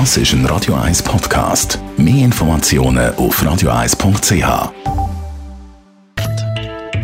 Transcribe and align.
Das 0.00 0.16
ist 0.16 0.32
ein 0.32 0.44
Radio 0.46 0.74
1 0.74 1.04
Podcast. 1.04 1.78
Mehr 1.96 2.24
Informationen 2.24 3.14
auf 3.14 3.40
radio1.ch. 3.40 4.72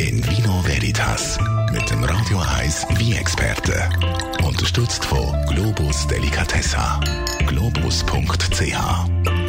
In 0.01 0.27
Vino 0.27 0.61
Veritas 0.65 1.39
mit 1.73 1.89
dem 1.89 2.03
Radio 2.03 2.41
1 2.59 2.89
wie 2.97 3.15
experte 3.15 3.89
Unterstützt 4.45 5.05
von 5.05 5.41
Globus 5.47 6.05
Delicatessa. 6.09 6.99
Globus.ch 7.47 9.40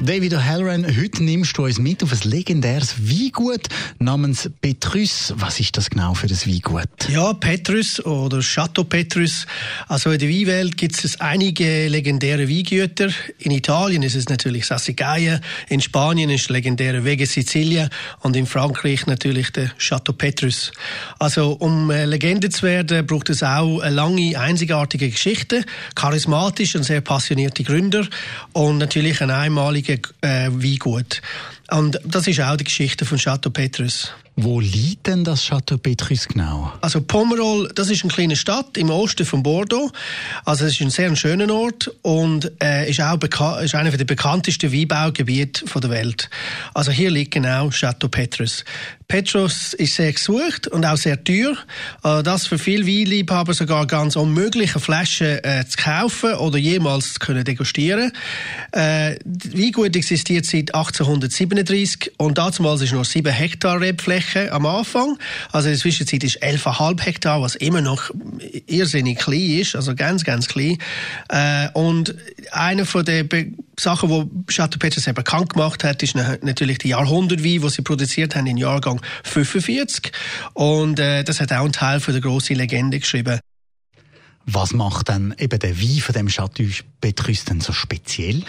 David 0.00 0.32
O'Halloran, 0.32 0.86
heute 0.86 1.24
nimmst 1.24 1.58
du 1.58 1.64
uns 1.64 1.80
mit 1.80 2.04
auf 2.04 2.12
ein 2.12 2.30
legendäres 2.30 2.94
Weingut 3.10 3.68
namens 3.98 4.48
Petrus. 4.60 5.34
Was 5.36 5.58
ist 5.58 5.76
das 5.76 5.90
genau 5.90 6.14
für 6.14 6.28
ein 6.28 6.36
Weingut? 6.36 6.88
Ja, 7.08 7.32
Petrus 7.32 8.04
oder 8.06 8.38
Chateau 8.38 8.84
Petrus. 8.84 9.44
Also 9.88 10.12
in 10.12 10.20
der 10.20 10.28
Weinwelt 10.28 10.76
gibt 10.76 11.04
es 11.04 11.20
einige 11.20 11.88
legendäre 11.88 12.48
Weingüter. 12.48 13.08
In 13.40 13.50
Italien 13.50 14.04
ist 14.04 14.14
es 14.14 14.28
natürlich 14.28 14.66
Sassicaia, 14.66 15.40
in 15.68 15.80
Spanien 15.80 16.30
ist 16.30 16.48
legendäre 16.48 17.04
Wege 17.04 17.26
Sizilien 17.26 17.90
und 18.20 18.36
in 18.36 18.46
Frankreich 18.46 19.06
natürlich 19.06 19.50
der 19.50 19.72
Chateau 19.78 20.12
Petrus. 20.12 20.70
Also 21.18 21.56
um 21.58 21.90
äh, 21.90 22.04
Legende 22.04 22.50
zu 22.50 22.62
werden, 22.62 23.04
braucht 23.04 23.30
es 23.30 23.42
auch 23.42 23.80
eine 23.80 23.96
lange, 23.96 24.38
einzigartige 24.38 25.10
Geschichte, 25.10 25.64
charismatisch 25.96 26.76
und 26.76 26.84
sehr 26.84 27.00
passionierte 27.00 27.64
Gründer 27.64 28.06
und 28.52 28.78
natürlich 28.78 29.20
eine 29.20 29.34
einmalige 29.34 29.87
äh, 29.88 30.50
Weingut. 30.50 31.22
Und 31.70 32.00
das 32.04 32.26
ist 32.26 32.40
auch 32.40 32.56
die 32.56 32.64
Geschichte 32.64 33.04
von 33.04 33.18
Chateau 33.18 33.50
Petrus. 33.50 34.12
Wo 34.40 34.60
liegt 34.60 35.08
denn 35.08 35.24
das 35.24 35.42
Chateau 35.42 35.78
Petrus 35.78 36.28
genau? 36.28 36.72
Also 36.80 37.00
Pomerol, 37.00 37.68
das 37.74 37.90
ist 37.90 38.04
eine 38.04 38.12
kleine 38.12 38.36
Stadt 38.36 38.76
im 38.76 38.88
Osten 38.88 39.26
von 39.26 39.42
Bordeaux. 39.42 39.90
Also 40.44 40.64
es 40.64 40.74
ist 40.74 40.80
ein 40.80 40.90
sehr 40.90 41.16
schöner 41.16 41.52
Ort 41.52 41.90
und 42.02 42.52
äh, 42.62 42.88
ist 42.88 43.00
auch 43.00 43.18
ist 43.60 43.74
einer 43.74 43.90
der 43.90 44.04
bekanntesten 44.04 44.72
Weinbaugebiete 44.72 45.64
der 45.80 45.90
Welt. 45.90 46.30
Also 46.72 46.92
hier 46.92 47.10
liegt 47.10 47.32
genau 47.32 47.70
Chateau 47.70 48.06
Petrus. 48.06 48.64
Petrus 49.08 49.72
ist 49.72 49.96
sehr 49.96 50.12
gesucht 50.12 50.68
und 50.68 50.84
auch 50.84 50.98
sehr 50.98 51.24
teuer. 51.24 51.56
Äh, 52.04 52.22
das 52.22 52.46
für 52.46 52.58
viele 52.58 52.86
Weinliebhaber 52.86 53.54
sogar 53.54 53.88
ganz 53.88 54.14
unmöglich, 54.14 54.76
eine 54.76 55.42
äh, 55.42 55.66
zu 55.66 55.78
kaufen 55.78 56.34
oder 56.34 56.58
jemals 56.58 57.14
zu 57.14 57.18
können 57.18 57.42
degustieren. 57.42 58.12
Äh, 58.70 59.16
Weingut 59.24 59.96
existiert 59.96 60.46
seit 60.46 60.74
1837 60.74 62.12
und 62.18 62.38
damals 62.38 62.82
ist 62.82 62.92
noch 62.92 63.04
7 63.04 63.32
Hektar 63.32 63.80
Rebfläche 63.80 64.27
am 64.36 64.66
Anfang. 64.66 65.18
Also 65.52 65.68
in 65.68 65.74
der 65.74 65.80
Zwischenzeit 65.80 66.24
ist 66.24 66.42
11,5 66.42 67.00
Hektar, 67.00 67.42
was 67.42 67.54
immer 67.54 67.80
noch 67.80 68.10
irrsinnig 68.66 69.18
klein 69.18 69.50
ist, 69.60 69.76
also 69.76 69.94
ganz, 69.94 70.24
ganz 70.24 70.48
klein. 70.48 70.78
Äh, 71.28 71.68
und 71.72 72.14
einer 72.52 72.86
von 72.86 73.04
den 73.04 73.56
Sachen, 73.78 74.08
die 74.08 74.52
Chateau 74.52 74.78
Petrus 74.78 75.06
eben 75.06 75.14
bekannt 75.14 75.54
gemacht 75.54 75.84
hat, 75.84 76.02
ist 76.02 76.14
natürlich 76.14 76.78
die 76.78 76.88
Jahrhundertwein, 76.88 77.60
die 77.60 77.68
sie 77.68 77.82
produziert 77.82 78.36
haben 78.36 78.46
in 78.46 78.56
Jahrgang 78.56 79.00
45. 79.24 80.12
Und 80.54 80.98
äh, 80.98 81.24
das 81.24 81.40
hat 81.40 81.52
auch 81.52 81.64
einen 81.64 81.72
Teil 81.72 82.00
von 82.00 82.14
der 82.14 82.20
grossen 82.20 82.56
Legende 82.56 82.98
geschrieben. 82.98 83.40
Was 84.50 84.72
macht 84.72 85.10
dann 85.10 85.34
eben 85.38 85.58
der 85.58 85.78
Wein 85.78 86.00
von 86.00 86.14
dem 86.14 86.28
Chateau 86.28 86.64
Petrus 87.02 87.44
denn 87.44 87.60
so 87.60 87.74
speziell? 87.74 88.42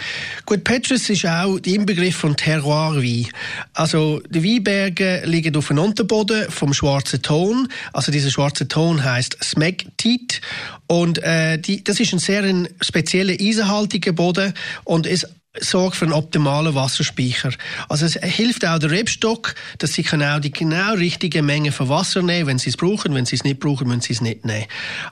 Gut, 0.46 0.64
Petrus 0.64 1.10
ist 1.10 1.26
auch 1.26 1.58
der 1.58 1.74
Inbegriff 1.74 2.16
von 2.16 2.38
Terroir-Wein. 2.38 3.28
Also 3.74 4.22
die 4.30 4.42
Weinberge 4.42 5.22
liegen 5.26 5.54
auf 5.56 5.70
einem 5.70 5.84
Unterboden 5.84 6.50
vom 6.50 6.72
schwarzen 6.72 7.20
Ton. 7.20 7.68
Also 7.92 8.10
dieser 8.12 8.30
schwarze 8.30 8.66
Ton 8.66 9.04
heißt 9.04 9.44
Smegtit 9.44 10.40
und 10.86 11.22
äh, 11.22 11.58
die, 11.58 11.84
das 11.84 12.00
ist 12.00 12.14
ein 12.14 12.18
sehr 12.18 12.44
ein 12.44 12.68
spezieller 12.80 13.34
eisenhaltiger 13.38 14.12
Boden 14.12 14.54
und 14.84 15.06
ist 15.06 15.28
sorgt 15.58 15.96
für 15.96 16.04
einen 16.04 16.14
optimalen 16.14 16.76
Wasserspeicher. 16.76 17.50
Also 17.88 18.06
es 18.06 18.14
hilft 18.14 18.64
auch 18.64 18.78
der 18.78 18.92
Rebstock, 18.92 19.56
dass 19.78 19.94
sie 19.94 20.06
auch 20.06 20.40
die 20.40 20.52
genau 20.52 20.94
richtige 20.94 21.42
Menge 21.42 21.72
von 21.72 21.88
Wasser 21.88 22.22
nehmen, 22.22 22.46
wenn 22.46 22.58
sie 22.58 22.70
es 22.70 22.76
brauchen. 22.76 23.14
Wenn 23.14 23.26
sie 23.26 23.34
es 23.34 23.42
nicht 23.42 23.58
brauchen, 23.58 23.88
müssen 23.88 24.00
sie 24.00 24.12
es 24.12 24.20
nicht 24.20 24.44
nehmen. 24.44 24.66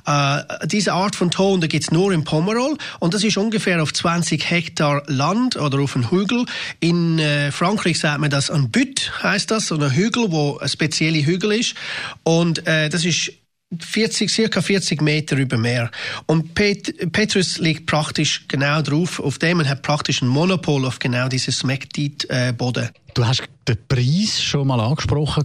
Äh, 0.06 0.42
diese 0.66 0.92
Art 0.92 1.16
von 1.16 1.32
Ton, 1.32 1.60
da 1.60 1.66
gibt's 1.66 1.90
nur 1.90 2.12
in 2.12 2.22
Pomerol 2.22 2.78
und 3.00 3.14
das 3.14 3.24
ist 3.24 3.36
ungefähr 3.36 3.82
auf 3.82 3.92
20 3.92 4.48
Hektar 4.48 5.02
Land 5.06 5.56
oder 5.56 5.80
auf 5.80 5.96
einem 5.96 6.08
Hügel. 6.08 6.44
In 6.78 7.18
äh, 7.18 7.50
Frankreich 7.50 7.98
sagt 7.98 8.20
man 8.20 8.30
das 8.30 8.48
ein 8.48 8.70
Bütt, 8.70 9.12
heißt 9.22 9.50
das, 9.50 9.66
so 9.66 9.76
ein 9.76 9.92
Hügel, 9.92 10.30
wo 10.30 10.58
ein 10.58 10.68
spezieller 10.68 11.24
Hügel 11.24 11.52
ist 11.52 11.74
und 12.22 12.64
äh, 12.68 12.88
das 12.88 13.04
ist 13.04 13.32
40, 13.76 14.30
circa 14.30 14.62
40 14.62 15.02
Meter 15.02 15.36
über 15.36 15.58
Meer. 15.58 15.90
Und 16.26 16.54
Pet 16.54 17.12
Petrus 17.12 17.58
liegt 17.58 17.86
praktisch 17.86 18.46
genau 18.48 18.80
drauf, 18.80 19.20
auf 19.20 19.38
dem 19.38 19.58
und 19.58 19.68
hat 19.68 19.82
praktisch 19.82 20.22
ein 20.22 20.28
Monopol 20.28 20.86
auf 20.86 20.98
genau 20.98 21.28
dieses 21.28 21.58
Smectit-Boden. 21.58 22.84
Äh, 22.84 22.92
Du 23.14 23.26
hast 23.26 23.42
den 23.66 23.76
Preis 23.88 24.37
schon 24.48 24.66
mal 24.66 24.80
angesprochen. 24.80 25.44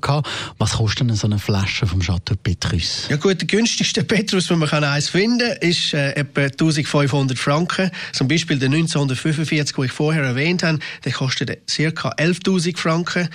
Was 0.58 0.74
kostet 0.74 1.10
denn 1.10 1.16
so 1.16 1.28
eine 1.28 1.40
Flasche 1.40 1.86
vom 1.86 2.00
Chateau 2.00 2.36
Petrus? 2.42 3.08
Ja 3.10 3.18
gut, 3.18 3.42
der 3.42 3.48
günstigste 3.48 4.04
Petrus, 4.04 4.48
den 4.48 4.60
man 4.60 4.70
kann 4.70 4.84
eins 4.84 5.10
finden 5.10 5.50
kann, 5.50 5.70
ist 5.70 5.94
äh, 5.94 6.14
etwa 6.14 6.42
1500 6.42 7.38
Franken. 7.38 7.92
Zum 8.14 8.28
Beispiel 8.28 8.58
der 8.58 8.70
1945, 8.70 9.76
den 9.76 9.86
ich 9.86 9.92
vorher 9.92 10.24
erwähnt 10.24 10.64
habe, 10.64 10.80
der 11.04 11.12
kostet 11.12 11.50
ca. 11.50 12.10
11.000 12.10 12.78
Franken. 12.78 13.30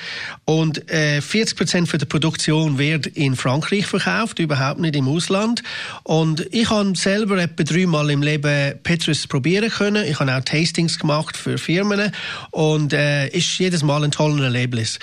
Und 0.45 0.91
äh, 0.91 1.21
40 1.21 1.57
Prozent 1.57 1.93
der 1.93 2.07
Produktion 2.07 2.79
wird 2.79 3.07
in 3.07 3.37
Frankreich 3.37 3.87
verkauft, 3.87 4.39
überhaupt 4.39 4.81
nicht 4.81 4.97
im 4.97 5.09
Ausland. 5.09 5.63
Und 6.05 6.47
ich 6.51 6.71
habe 6.71 6.97
selber 6.97 7.39
etwa 7.39 7.63
dreimal 7.63 8.11
im 8.11 8.23
Leben 8.23 8.75
Petrus 8.83 9.27
probieren 9.27 9.71
können. 9.71 10.05
Ich 10.05 10.19
habe 10.21 10.35
auch 10.35 10.45
Tastings 10.45 10.99
gemacht 10.99 11.37
für 11.37 11.59
Firmen 11.59 12.13
und 12.51 12.93
äh, 12.93 13.29
ist 13.29 13.59
jedes 13.59 13.83
Mal 13.83 14.05
ein 14.05 14.11
tollen 14.11 14.43
Erlebnis. 14.43 14.99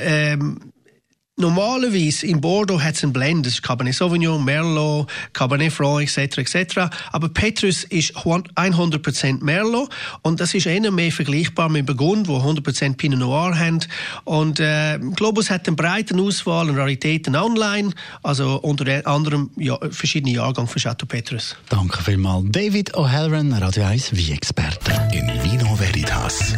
Ähm, 0.00 0.72
Normalerweise 1.38 2.26
in 2.26 2.40
Bordeaux 2.40 2.82
hat 2.82 2.96
es 2.96 3.04
einen 3.04 3.12
Blend, 3.12 3.46
das 3.46 3.54
ist 3.54 3.62
Cabernet 3.62 3.94
Sauvignon, 3.94 4.44
Merlot, 4.44 5.08
Cabernet 5.32 5.72
Franc 5.72 6.02
etc. 6.02 6.38
etc. 6.38 6.90
Aber 7.12 7.28
Petrus 7.28 7.84
ist 7.84 8.16
100% 8.16 9.44
Merlot 9.44 9.88
und 10.22 10.40
das 10.40 10.52
ist 10.54 10.66
eher 10.66 10.90
mehr 10.90 11.12
vergleichbar 11.12 11.68
mit 11.68 11.86
Burgund, 11.86 12.26
wo 12.26 12.38
100% 12.38 12.96
Pinot 12.96 13.20
Noir 13.20 13.56
haben. 13.56 13.78
Und 14.24 14.58
äh, 14.58 14.98
Globus 15.14 15.48
hat 15.48 15.68
eine 15.68 15.76
breite 15.76 16.16
Auswahl 16.16 16.70
an 16.70 16.76
Raritäten 16.76 17.36
online, 17.36 17.92
also 18.24 18.56
unter 18.56 19.06
anderem 19.06 19.50
ja, 19.56 19.78
verschiedene 19.92 20.34
Jahrgänge 20.34 20.66
von 20.66 20.82
Chateau 20.82 21.06
Petrus. 21.06 21.54
Danke 21.68 22.02
vielmals. 22.02 22.46
David 22.48 22.96
O'Halloran, 22.96 23.56
Radio 23.60 23.84
1 23.84 24.16
wie 24.16 24.32
Experte. 24.32 24.90
In 25.12 25.28
Vino 25.44 25.78
Veritas 25.78 26.57